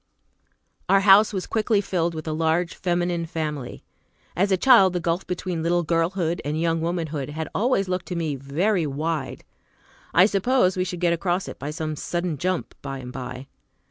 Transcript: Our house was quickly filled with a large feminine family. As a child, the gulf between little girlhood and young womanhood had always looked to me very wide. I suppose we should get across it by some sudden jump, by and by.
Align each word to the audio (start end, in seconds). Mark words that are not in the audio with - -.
Our 0.89 1.01
house 1.01 1.31
was 1.31 1.45
quickly 1.45 1.79
filled 1.79 2.15
with 2.15 2.27
a 2.27 2.33
large 2.33 2.73
feminine 2.73 3.27
family. 3.27 3.83
As 4.35 4.51
a 4.51 4.57
child, 4.57 4.93
the 4.93 4.99
gulf 4.99 5.27
between 5.27 5.61
little 5.61 5.83
girlhood 5.83 6.41
and 6.43 6.59
young 6.59 6.81
womanhood 6.81 7.29
had 7.29 7.47
always 7.53 7.87
looked 7.87 8.07
to 8.07 8.15
me 8.15 8.35
very 8.35 8.87
wide. 8.87 9.43
I 10.11 10.25
suppose 10.25 10.75
we 10.75 10.85
should 10.85 11.01
get 11.01 11.13
across 11.13 11.47
it 11.47 11.59
by 11.59 11.69
some 11.69 11.95
sudden 11.95 12.39
jump, 12.39 12.73
by 12.81 12.97
and 12.97 13.13
by. 13.13 13.45